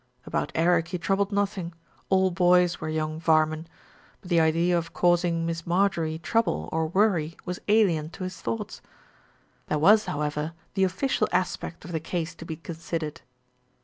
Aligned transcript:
About 0.25 0.51
Eric 0.55 0.87
he 0.87 0.97
troubled 0.97 1.31
nothing, 1.31 1.73
all 2.09 2.31
boys 2.31 2.81
were 2.81 2.89
"young 2.89 3.19
varmen"; 3.19 3.67
but 4.19 4.31
the 4.31 4.39
idea 4.41 4.75
of 4.75 4.93
causing 4.93 5.45
Miss 5.45 5.67
Marjorie 5.67 6.17
trouble 6.17 6.69
or 6.71 6.87
worry 6.87 7.37
was 7.45 7.59
alien 7.67 8.09
to 8.09 8.23
his 8.23 8.41
thoughts. 8.41 8.81
There 9.67 9.77
was, 9.77 10.05
however, 10.05 10.53
the 10.73 10.85
official 10.85 11.27
aspect 11.31 11.85
of 11.85 11.91
the 11.91 11.99
case 11.99 12.33
to 12.33 12.45
be 12.45 12.55
considered. 12.55 13.21